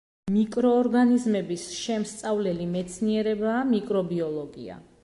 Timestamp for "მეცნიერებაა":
2.79-3.65